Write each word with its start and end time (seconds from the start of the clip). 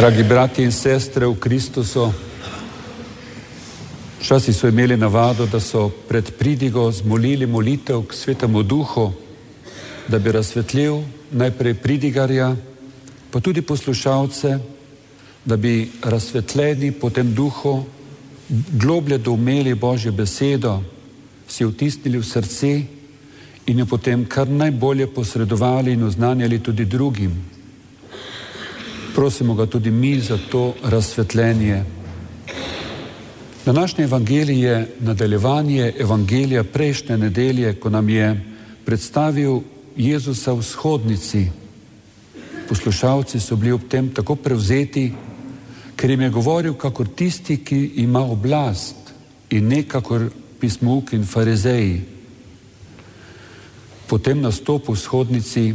Dragi 0.00 0.22
bratje 0.24 0.64
in 0.64 0.72
sestre 0.72 1.26
v 1.28 1.36
Kristusu, 1.36 2.06
včasih 4.20 4.56
so 4.56 4.68
imeli 4.68 4.96
navado, 4.96 5.44
da 5.44 5.60
so 5.60 5.90
pred 6.08 6.30
pridigo 6.40 6.86
zmolili 6.88 7.44
molitev 7.46 8.06
k 8.08 8.16
svetemu 8.16 8.62
duhu, 8.62 9.12
da 10.08 10.18
bi 10.18 10.32
razsvetlil 10.32 11.02
najprej 11.30 11.74
pridigarja, 11.74 12.56
pa 13.30 13.44
tudi 13.44 13.60
poslušalce, 13.60 14.58
da 15.44 15.56
bi 15.56 15.90
razsvetljeni 16.02 16.92
po 16.92 17.10
tem 17.10 17.34
duhu 17.34 17.84
globlje 18.72 19.18
doumeli 19.18 19.74
Božjo 19.74 20.16
besedo, 20.16 20.80
si 21.44 21.64
vtisnili 21.64 22.18
v 22.18 22.24
srce 22.24 22.72
in 23.66 23.78
jo 23.78 23.86
potem 23.86 24.24
kar 24.24 24.48
najbolje 24.48 25.12
posredovali 25.12 25.92
in 25.92 26.08
oznanjali 26.08 26.58
tudi 26.58 26.84
drugim. 26.84 27.59
Prosimo 29.14 29.54
ga 29.54 29.66
tudi 29.66 29.90
mi 29.90 30.20
za 30.20 30.38
to 30.50 30.74
razsvetljenje. 30.82 31.84
Današnje 33.66 34.04
evangelije 34.04 34.72
je 34.72 34.94
nadaljevanje 35.00 35.92
evangelija 35.98 36.64
prejšnje 36.64 37.18
nedelje, 37.18 37.74
ko 37.74 37.90
nam 37.90 38.08
je 38.08 38.44
predstavil 38.84 39.60
Jezusa 39.96 40.52
v 40.52 40.62
shodnici. 40.62 41.46
Poslušalci 42.68 43.40
so 43.40 43.56
bili 43.56 43.72
ob 43.72 43.80
tem 43.88 44.14
tako 44.14 44.36
prevzeti, 44.36 45.12
ker 45.96 46.10
jim 46.10 46.20
je 46.20 46.30
govoril 46.30 46.74
kakor 46.74 47.08
tisti, 47.16 47.56
ki 47.64 47.92
ima 47.96 48.20
oblast 48.20 48.96
in 49.50 49.68
ne 49.68 49.82
kakor 49.82 50.30
pismuk 50.60 51.12
in 51.12 51.26
farizeji. 51.26 52.00
Po 54.06 54.18
tem 54.18 54.40
nastopu 54.40 54.92
v 54.92 54.98
shodnici 54.98 55.74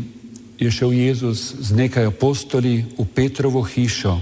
je 0.59 0.71
šel 0.71 0.93
Jezus 0.93 1.55
z 1.59 1.69
nekaj 1.75 2.05
apostoli 2.05 2.85
v 2.97 3.05
Petrovo 3.13 3.61
hišo. 3.61 4.21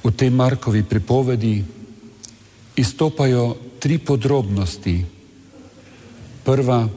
V 0.00 0.08
tej 0.14 0.30
Markovi 0.30 0.82
pripovedi 0.82 1.64
izstopajo 2.76 3.56
tri 3.78 3.98
podrobnosti. 3.98 5.04
Prva, 6.44 6.88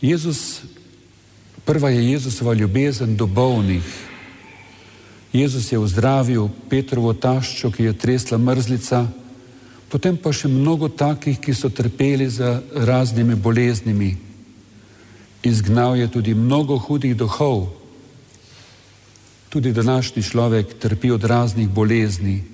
Jezus, 0.00 0.62
prva 1.64 1.90
je 1.90 2.10
Jezusova 2.12 2.54
ljubezen 2.54 3.16
do 3.16 3.26
bolnih. 3.26 3.84
Jezus 5.32 5.72
je 5.72 5.78
ozdravil 5.78 6.48
Petrovo 6.68 7.14
taščo, 7.14 7.70
ki 7.72 7.88
je 7.88 7.98
tresla 7.98 8.38
mrzlica, 8.38 9.08
potem 9.88 10.16
pa 10.16 10.32
še 10.32 10.48
mnogo 10.48 10.88
takih, 10.88 11.40
ki 11.40 11.54
so 11.56 11.72
trpeli 11.72 12.28
za 12.28 12.60
raznimi 12.76 13.34
boleznimi. 13.34 14.31
Izgnal 15.42 15.96
je 15.96 16.08
tudi 16.08 16.34
mnogo 16.34 16.78
hudih 16.78 17.16
duhov. 17.16 17.66
Tudi 19.48 19.72
današnji 19.72 20.22
človek 20.22 20.78
trpi 20.78 21.10
od 21.10 21.24
raznih 21.24 21.68
bolezni. 21.68 22.44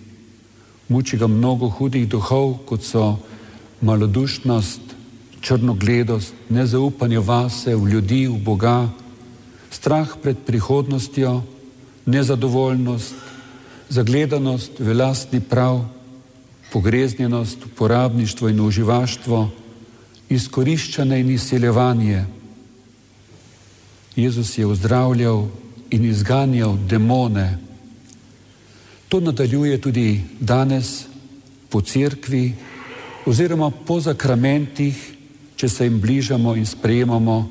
Muči 0.89 1.17
ga 1.17 1.27
mnogo 1.27 1.69
hudih 1.69 2.09
duhov, 2.09 2.59
kot 2.67 2.83
so 2.83 3.17
malodušnost, 3.81 4.81
črnogledost, 5.41 6.35
nezaupanje 6.49 7.19
vase, 7.19 7.77
v 7.77 7.89
ljudi, 7.89 8.27
v 8.27 8.41
Boga, 8.41 8.89
strah 9.71 10.09
pred 10.23 10.37
prihodnostjo, 10.47 11.43
nezadovoljnost, 12.07 13.15
zagledanost 13.89 14.81
v 14.81 14.97
lastni 14.97 15.41
prav, 15.41 15.85
pogreznjenost, 16.73 17.65
uporabništvo 17.65 18.49
in 18.49 18.61
uživaštvo, 18.61 19.51
izkoriščanje 20.29 21.21
in 21.21 21.31
izseljevanje. 21.31 22.38
Jezus 24.19 24.59
je 24.59 24.67
ozdravljal 24.67 25.47
in 25.91 26.05
izganjal 26.05 26.77
demone. 26.89 27.59
To 29.09 29.21
nadaljuje 29.21 29.81
tudi 29.81 30.21
danes 30.41 31.05
po 31.69 31.81
cerkvi 31.81 32.55
oziroma 33.27 33.71
po 33.71 34.01
zakramentih, 34.01 34.97
če 35.57 35.69
se 35.69 35.87
jim 35.87 36.01
bližamo 36.01 36.57
in 36.57 36.67
sprejemamo 36.67 37.49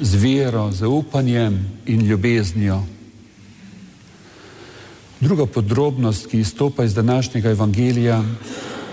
z 0.00 0.14
vero, 0.20 0.66
zaupanjem 0.72 1.56
in 1.86 2.04
ljubeznijo. 2.06 2.82
Druga 5.20 5.46
podrobnost, 5.46 6.26
ki 6.26 6.40
izstopa 6.40 6.84
iz 6.84 6.94
današnjega 6.94 7.50
evangelija, 7.50 8.24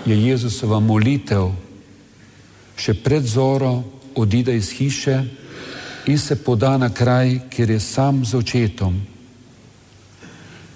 je 0.06 0.16
Jezusova 0.24 0.80
molitev. 0.80 1.50
Še 2.76 2.94
pred 2.94 3.26
zoro 3.28 3.82
odide 4.14 4.56
iz 4.56 4.70
hiše 4.72 5.20
in 6.06 6.18
se 6.18 6.36
poda 6.36 6.78
na 6.78 6.88
kraj, 6.88 7.40
kjer 7.50 7.70
je 7.70 7.80
sam 7.80 8.24
z 8.24 8.34
očetom. 8.34 9.00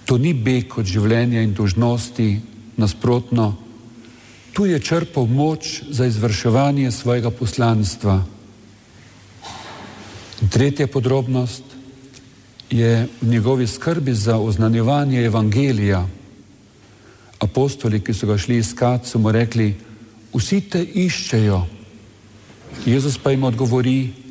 To 0.05 0.19
ni 0.19 0.35
beg 0.35 0.79
od 0.79 0.87
življenja 0.87 1.43
in 1.43 1.55
dožnosti, 1.55 2.41
nasprotno, 2.77 3.57
tu 4.53 4.67
je 4.67 4.79
črpal 4.81 5.27
moč 5.27 5.83
za 5.91 6.07
izvrševanje 6.07 6.91
svojega 6.91 7.31
poslanstva. 7.31 8.23
In 10.43 10.49
tretja 10.49 10.87
podrobnost 10.87 11.63
je 12.71 13.09
v 13.21 13.29
njegovi 13.29 13.67
skrbi 13.67 14.15
za 14.15 14.39
oznanjevanje 14.39 15.25
evangelija. 15.25 16.07
Apostoli, 17.41 18.01
ki 18.01 18.15
so 18.15 18.27
ga 18.27 18.39
šli 18.39 18.59
iskati, 18.59 19.09
so 19.09 19.19
mu 19.19 19.33
rekli: 19.33 19.75
Vsi 20.35 20.61
te 20.61 20.85
iščejo. 20.85 21.65
Jezus 22.87 23.19
pa 23.19 23.31
jim 23.31 23.45
odgovori: 23.45 24.24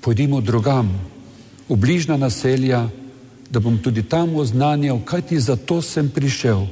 pojdimo 0.00 0.40
drugam, 0.40 0.90
v 1.68 1.76
bližna 1.76 2.16
naselja, 2.16 2.88
da 3.50 3.60
bom 3.60 3.78
tudi 3.78 4.02
tam 4.02 4.36
oznanjal, 4.36 5.00
kaj 5.04 5.22
ti 5.22 5.40
za 5.40 5.56
to 5.56 5.82
sem 5.82 6.10
prišel. 6.10 6.66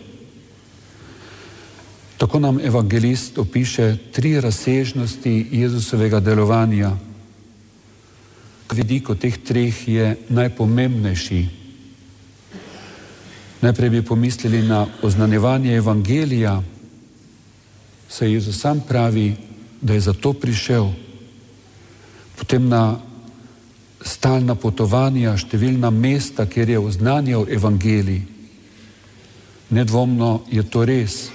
Tako 2.18 2.38
nam 2.38 2.60
evangelist 2.60 3.38
opiše 3.38 3.96
tri 4.12 4.40
razsežnosti 4.40 5.46
Jezusovega 5.50 6.20
delovanja. 6.20 6.96
Vidik 8.72 9.10
od 9.10 9.18
teh 9.18 9.38
treh 9.38 9.88
je 9.88 10.16
najpomembnejši. 10.28 11.46
Najprej 13.60 13.90
bi 13.90 14.02
pomislili 14.02 14.62
na 14.62 14.86
oznanjevanje 15.02 15.76
evangelija, 15.76 16.62
saj 18.08 18.32
Jezus 18.32 18.60
sam 18.60 18.80
pravi, 18.88 19.34
da 19.80 19.94
je 19.94 20.00
za 20.00 20.12
to 20.12 20.32
prišel. 20.32 20.90
Potem 22.36 22.68
na 22.68 23.07
stalna 24.04 24.54
potovanja, 24.54 25.36
številna 25.36 25.90
mesta, 25.90 26.46
kjer 26.46 26.74
je 26.74 26.78
oznanjal 26.78 27.48
evangelij. 27.50 28.22
Nedvomno 29.74 30.44
je 30.50 30.62
to 30.64 30.84
res. 30.88 31.28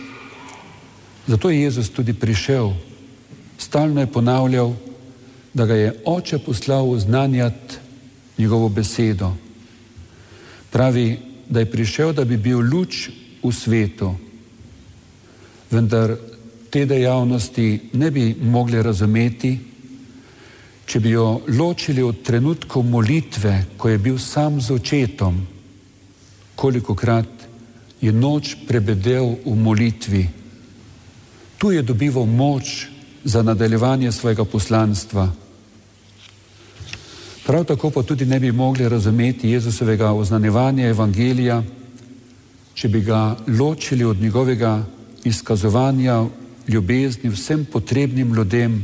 Zato 1.27 1.49
je 1.49 1.61
Jezus 1.61 1.89
tudi 1.89 2.13
prišel. 2.13 2.73
Stalno 3.57 4.01
je 4.01 4.11
ponavljal, 4.11 4.73
da 5.53 5.65
ga 5.65 5.75
je 5.75 5.93
oče 6.05 6.39
poslal 6.39 6.89
oznanjati 6.89 7.77
njegovo 8.37 8.69
besedo. 8.69 9.33
Pravi, 10.71 11.19
da 11.49 11.59
je 11.59 11.71
prišel, 11.71 12.13
da 12.13 12.25
bi 12.25 12.37
bil 12.37 12.59
luč 12.59 13.09
v 13.43 13.51
svetu. 13.53 14.15
Vendar 15.71 16.15
te 16.69 16.85
dejavnosti 16.85 17.93
ne 17.93 18.11
bi 18.11 18.35
mogli 18.41 18.81
razumeti, 18.81 19.59
Če 20.85 20.99
bi 20.99 21.13
jo 21.15 21.41
ločili 21.47 22.03
od 22.03 22.21
trenutkov 22.23 22.83
molitve, 22.83 23.65
ko 23.77 23.89
je 23.89 23.97
bil 23.97 24.17
sam 24.19 24.61
z 24.61 24.73
očetom, 24.75 25.39
koliko 26.55 26.95
krat 26.95 27.47
je 28.01 28.11
noč 28.11 28.55
prebedel 28.67 29.37
v 29.45 29.55
molitvi, 29.55 30.23
tu 31.57 31.71
je 31.71 31.81
dobival 31.81 32.25
moč 32.27 32.87
za 33.23 33.41
nadaljevanje 33.41 34.11
svojega 34.11 34.43
poslanstva. 34.45 35.31
Prav 37.45 37.63
tako 37.63 37.89
pa 37.89 38.03
tudi 38.03 38.25
ne 38.25 38.39
bi 38.39 38.51
mogli 38.51 38.89
razumeti 38.89 39.49
Jezusovega 39.49 40.11
oznanevanja 40.11 40.87
evangelija, 40.87 41.63
če 42.73 42.89
bi 42.89 43.01
ga 43.01 43.35
ločili 43.47 44.03
od 44.03 44.21
njegovega 44.21 44.83
izkazovanja 45.23 46.25
ljubezni 46.67 47.29
vsem 47.29 47.65
potrebnim 47.65 48.33
ljudem, 48.33 48.83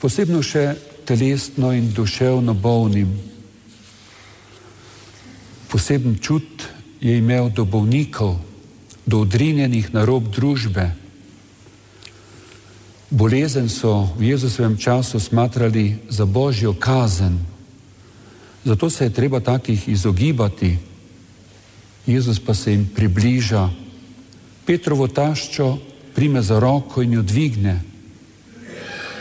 posebno 0.00 0.42
še 0.42 0.74
telesno 1.10 1.72
in 1.74 1.90
duševno 1.90 2.54
bolnim. 2.54 3.10
Poseben 5.66 6.18
čut 6.22 6.62
je 7.00 7.18
imel 7.18 7.50
do 7.50 7.64
bolnikov, 7.64 8.38
do 9.06 9.24
odrinjenih 9.26 9.90
na 9.94 10.04
rob 10.06 10.30
družbe. 10.30 10.86
Bolezen 13.10 13.66
so 13.66 14.14
v 14.14 14.30
Jezusovem 14.30 14.78
času 14.78 15.18
smatrali 15.18 15.98
za 16.06 16.30
božjo 16.30 16.78
kazen, 16.78 17.42
zato 18.64 18.90
se 18.90 19.04
je 19.04 19.14
treba 19.14 19.40
takih 19.40 19.88
izogibati. 19.88 20.78
Jezus 22.06 22.38
pa 22.38 22.54
se 22.54 22.70
jim 22.70 22.86
približa, 22.94 23.68
Petrovo 24.66 25.08
taščo 25.08 25.78
prime 26.14 26.42
za 26.42 26.60
roko 26.60 27.02
in 27.02 27.18
jo 27.18 27.22
dvigne 27.22 27.89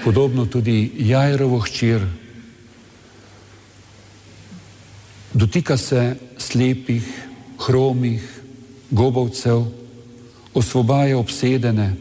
podobno 0.03 0.45
tudi 0.45 0.91
Jajrovo 0.97 1.59
hčer. 1.59 2.05
Dotika 5.33 5.77
se 5.77 6.15
slepih, 6.37 7.03
hromih, 7.59 8.41
gobovcev, 8.91 9.65
osvobaja 10.53 11.17
obsedene. 11.17 11.95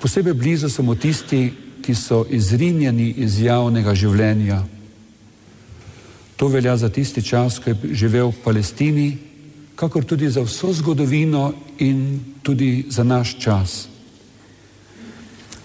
Posebej 0.00 0.34
blizu 0.34 0.68
so 0.68 0.82
mu 0.82 0.94
tisti, 0.94 1.52
ki 1.84 1.94
so 1.94 2.24
izrinjeni 2.30 3.10
iz 3.20 3.40
javnega 3.40 3.94
življenja. 3.94 4.62
To 6.36 6.48
velja 6.48 6.76
za 6.76 6.88
tisti 6.88 7.22
čas, 7.22 7.58
ko 7.58 7.70
je 7.70 7.92
živel 7.92 8.32
v 8.32 8.40
Palestini, 8.44 9.08
kakor 9.76 10.04
tudi 10.04 10.30
za 10.30 10.40
vso 10.42 10.72
zgodovino 10.72 11.52
in 11.78 12.20
tudi 12.42 12.86
za 12.88 13.04
naš 13.04 13.36
čas. 13.38 13.93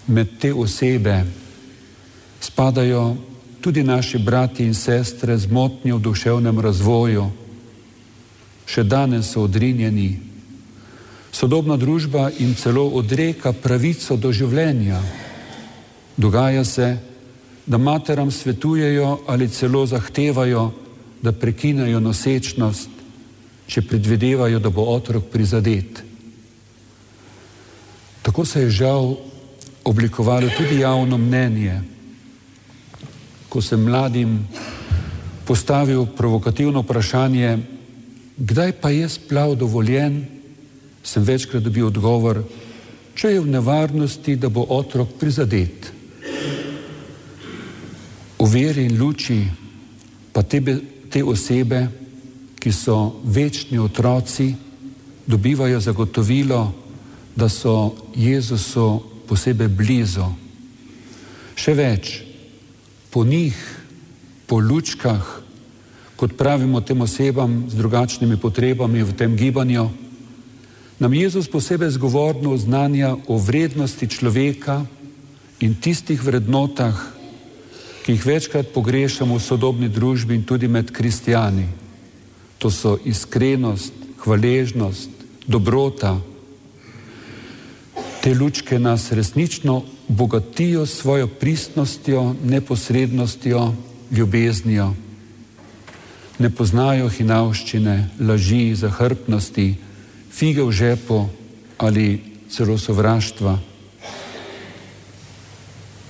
Med 0.10 0.40
te 0.42 0.50
osebe 0.54 1.22
spadajo 2.42 3.16
tudi 3.62 3.84
naši 3.84 4.18
brati 4.18 4.66
in 4.66 4.74
sestre 4.74 5.38
z 5.38 5.52
motnjo 5.52 5.98
v 5.98 6.02
duševnem 6.02 6.60
razvoju. 6.60 7.28
Še 8.66 8.84
danes 8.84 9.30
so 9.34 9.46
odrinjeni. 9.46 10.20
Sodobna 11.32 11.78
družba 11.78 12.32
jim 12.34 12.56
celo 12.58 12.88
odreka 12.98 13.54
pravico 13.54 14.18
do 14.18 14.32
življenja. 14.34 15.02
Dogaja 16.18 16.66
se, 16.66 16.98
da 17.70 17.78
materam 17.78 18.32
svetujejo 18.32 19.20
ali 19.28 19.50
celo 19.50 19.86
zahtevajo, 19.86 20.72
da 21.22 21.32
prekinejo 21.32 22.00
nosečnost, 22.00 22.90
če 23.70 23.82
predvidevajo, 23.86 24.60
da 24.60 24.70
bo 24.74 24.88
otrok 24.90 25.30
prizadet. 25.30 26.02
Tako 28.26 28.46
se 28.46 28.66
je 28.66 28.70
žal 28.82 29.14
oblikovalo 29.90 30.50
tudi 30.58 30.80
javno 30.80 31.18
mnenje. 31.18 31.82
Ko 33.50 33.62
sem 33.62 33.82
mladim 33.82 34.48
postavil 35.46 36.06
provokativno 36.06 36.84
vprašanje, 36.86 37.58
kdaj 38.38 38.72
pa 38.82 38.90
je 38.90 39.10
splav 39.10 39.56
dovoljen, 39.56 40.26
sem 41.04 41.24
večkrat 41.24 41.64
dobil 41.64 41.88
odgovor, 41.90 42.44
če 43.18 43.34
je 43.34 43.42
v 43.42 43.50
nevarnosti, 43.50 44.36
da 44.38 44.50
bo 44.50 44.68
otrok 44.70 45.18
prizadet. 45.20 45.90
V 48.40 48.46
veri 48.46 48.86
in 48.86 49.02
luči 49.02 49.42
pa 50.32 50.44
te, 50.46 50.62
te 51.10 51.24
osebe, 51.24 51.88
ki 52.60 52.72
so 52.72 53.22
večni 53.24 53.80
otroci, 53.80 54.54
dobivajo 55.26 55.80
zagotovilo, 55.80 56.62
da 57.36 57.50
so 57.50 57.96
Jezusu 58.16 59.09
posebej 59.30 59.70
blizu. 59.70 60.26
Še 61.54 61.74
več, 61.78 62.26
po 63.14 63.22
njih, 63.22 63.54
po 64.50 64.58
lučkah, 64.58 65.22
kot 66.18 66.34
pravimo 66.34 66.82
tem 66.82 66.98
osebam 67.02 67.70
z 67.70 67.78
drugačnimi 67.78 68.42
potrebami 68.42 69.06
v 69.06 69.14
tem 69.14 69.38
gibanju, 69.38 69.88
nam 71.00 71.14
Jezus 71.14 71.48
posebej 71.48 71.96
zgovorno 71.96 72.52
oznanja 72.58 73.16
o 73.30 73.38
vrednosti 73.40 74.04
človeka 74.10 74.84
in 75.64 75.78
tistih 75.80 76.20
vrednotah, 76.20 76.98
ki 78.04 78.18
jih 78.18 78.26
večkrat 78.26 78.74
pogrešamo 78.74 79.38
v 79.38 79.44
sodobni 79.44 79.88
družbi 79.88 80.36
in 80.36 80.44
tudi 80.44 80.68
med 80.68 80.92
kristijani. 80.92 81.70
To 82.60 82.68
so 82.68 82.98
iskrenost, 83.06 83.94
hvaležnost, 84.20 85.14
dobrota. 85.48 86.20
Te 88.20 88.34
lučke 88.34 88.80
nas 88.80 89.12
resnično 89.12 89.84
bogatijo 90.08 90.86
svojo 90.86 91.28
pristnostjo, 91.28 92.36
neposrednostjo, 92.44 93.74
ljubeznijo. 94.12 94.94
Ne 96.40 96.50
poznajo 96.50 97.10
hinavščine, 97.10 98.10
laži, 98.20 98.76
zahrbtnosti, 98.76 99.76
fige 100.32 100.64
v 100.64 100.72
žepu 100.72 101.26
ali 101.78 102.20
celo 102.52 102.78
sovraštva. 102.78 103.60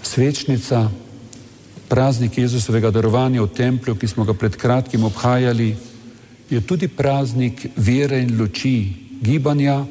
Svečnica, 0.02 0.90
praznik 1.90 2.38
Jezusovega 2.38 2.92
darovanja 2.92 3.42
v 3.42 3.54
templju, 3.54 3.96
ki 3.96 4.08
smo 4.08 4.26
ga 4.26 4.34
pred 4.34 4.58
kratkim 4.58 5.04
obhajali, 5.04 5.76
je 6.50 6.62
tudi 6.62 6.88
praznik 6.88 7.68
vere 7.76 8.22
in 8.22 8.34
luči, 8.40 8.94
gibanja, 9.22 9.86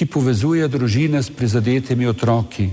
ki 0.00 0.08
povezuje 0.08 0.64
družine 0.64 1.20
s 1.20 1.28
prizadetimi 1.28 2.06
otroki. 2.08 2.70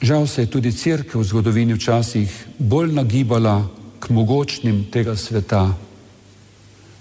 Žal 0.00 0.24
se 0.24 0.42
je 0.42 0.48
tudi 0.48 0.72
crkva 0.72 1.20
v 1.20 1.28
zgodovini 1.28 1.76
včasih 1.76 2.56
bolj 2.56 2.96
nagibala 2.96 3.68
k 4.00 4.08
mogočnim 4.08 4.88
tega 4.88 5.12
sveta, 5.12 5.76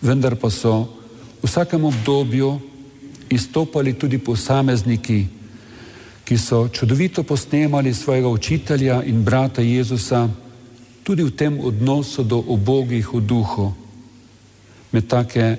vendar 0.03 0.35
pa 0.35 0.51
so 0.51 0.91
v 1.39 1.47
vsakem 1.47 1.87
obdobju 1.87 2.51
izstopali 3.31 3.95
tudi 3.95 4.19
posamezniki, 4.19 5.23
ki 6.27 6.35
so 6.35 6.67
čudovito 6.67 7.23
posnemali 7.23 7.95
svojega 7.95 8.27
učitelja 8.27 9.03
in 9.07 9.23
brata 9.23 9.63
Jezusa 9.63 10.27
tudi 11.07 11.23
v 11.23 11.31
tem 11.31 11.55
odnosu 11.63 12.27
do 12.27 12.43
obogih 12.43 13.07
v 13.07 13.23
duhu. 13.23 13.71
Med 14.91 15.07
take 15.07 15.55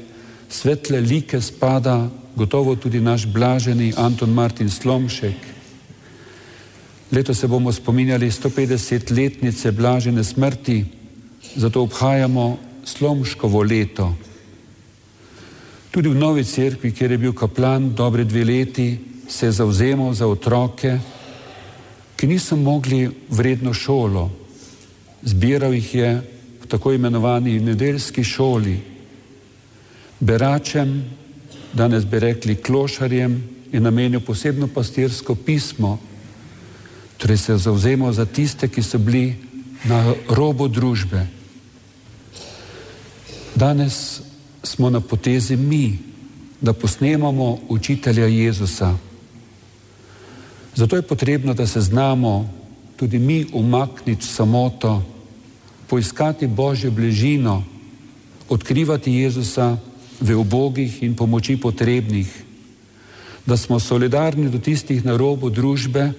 svetle 0.52 1.00
like 1.00 1.40
spada 1.40 2.20
gotovo 2.36 2.76
tudi 2.76 3.00
naš 3.00 3.26
blaženi 3.26 3.92
Anton 3.96 4.30
Martin 4.30 4.70
Slomšek. 4.70 5.52
Leto 7.12 7.34
se 7.34 7.48
bomo 7.48 7.72
spominjali 7.72 8.30
150-letnice 8.30 9.72
blažene 9.72 10.24
smrti, 10.24 10.84
zato 11.56 11.82
obhajamo 11.82 12.58
Slomškovo 12.84 13.62
leto. 13.62 14.14
Tudi 15.90 16.08
v 16.08 16.16
Novi 16.16 16.44
cerkvi, 16.44 16.92
kjer 16.92 17.10
je 17.10 17.18
bil 17.18 17.32
kaplan 17.32 17.92
dobre 17.94 18.24
dve 18.24 18.44
leti, 18.44 18.98
se 19.28 19.46
je 19.46 19.52
zauzemal 19.52 20.14
za 20.14 20.26
otroke, 20.26 20.98
ki 22.16 22.26
niso 22.26 22.56
mogli 22.56 23.10
vredno 23.28 23.74
šolo. 23.74 24.30
Zbiral 25.22 25.74
jih 25.74 25.94
je 25.94 26.10
v 26.62 26.66
tako 26.66 26.92
imenovani 26.92 27.60
nedeljski 27.60 28.24
šoli. 28.24 28.78
Beračem, 30.20 31.04
danes 31.72 32.04
bi 32.04 32.18
rekli 32.18 32.54
klošarjem, 32.54 33.42
je 33.72 33.80
namenil 33.80 34.20
posebno 34.20 34.68
pastirsko 34.68 35.34
pismo, 35.34 35.98
torej 37.16 37.36
se 37.36 37.52
je 37.52 37.58
zauzemal 37.58 38.12
za 38.12 38.26
tiste, 38.26 38.68
ki 38.68 38.82
so 38.82 38.98
bili 38.98 39.36
na 39.84 40.14
robu 40.28 40.68
družbe. 40.68 41.26
Danes 43.54 44.20
smo 44.62 44.90
na 44.90 45.00
potezi 45.00 45.56
mi, 45.56 45.98
da 46.60 46.72
posnemamo 46.72 47.58
učitelja 47.68 48.26
Jezusa. 48.26 48.94
Zato 50.74 50.96
je 50.96 51.02
potrebno, 51.02 51.54
da 51.54 51.66
se 51.66 51.80
znamo 51.80 52.50
tudi 52.96 53.18
mi 53.18 53.46
umakniti 53.52 54.26
samoto, 54.26 55.02
poiskati 55.86 56.46
Božjo 56.46 56.90
bližino, 56.90 57.64
odkrivati 58.48 59.12
Jezusa 59.12 59.76
v 60.22 60.38
ubogih 60.38 61.02
in 61.02 61.18
pomoči 61.18 61.58
potrebnih, 61.58 62.30
da 63.46 63.56
smo 63.58 63.80
solidarni 63.82 64.46
do 64.48 64.58
tistih 64.62 65.02
na 65.04 65.18
robu 65.18 65.50
družbe, 65.50 66.12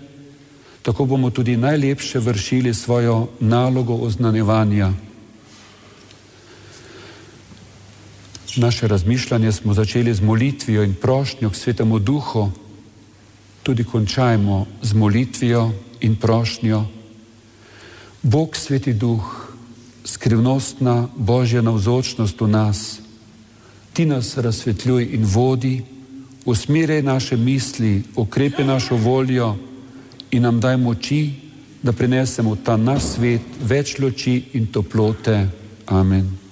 tako 0.84 1.06
bomo 1.06 1.32
tudi 1.32 1.56
najlepše 1.58 2.20
vršili 2.20 2.74
svojo 2.74 3.32
nalogo 3.40 3.96
oznanjevanja. 4.04 4.92
Naše 8.56 8.88
razmišljanje 8.88 9.52
smo 9.52 9.74
začeli 9.74 10.14
z 10.14 10.22
molitvijo 10.22 10.84
in 10.84 10.94
prošnjo 10.94 11.50
k 11.50 11.56
Svetemu 11.56 12.00
Duhu, 12.00 12.52
tudi 13.64 13.84
končajmo 13.84 14.66
z 14.82 14.94
molitvijo 14.94 15.72
in 16.02 16.16
prošnjo. 16.16 16.86
Bog, 18.22 18.56
Sveti 18.56 18.94
Duh, 18.94 19.48
skrivnostna 20.06 21.08
Božja 21.16 21.62
navzočnost 21.62 22.42
v 22.42 22.48
nas, 22.48 23.03
ti 23.94 24.06
nas 24.06 24.38
razsvetljuj 24.38 25.10
in 25.12 25.26
vodi, 25.26 25.82
usmerjaj 26.46 27.02
naše 27.02 27.38
misli, 27.38 28.04
okrepi 28.16 28.64
našo 28.64 28.96
voljo 28.96 29.56
in 30.32 30.44
nam 30.44 30.60
daj 30.60 30.78
moči, 30.78 31.32
da 31.84 31.92
prinesemo 31.92 32.54
v 32.54 32.64
ta 32.64 32.78
naš 32.78 33.04
svet 33.04 33.42
več 33.62 34.00
luči 34.00 34.44
in 34.54 34.68
toplote. 34.72 35.48
Amen. 35.86 36.43